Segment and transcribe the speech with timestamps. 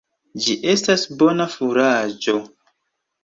[0.45, 2.37] Ĝi estas bona furaĝo.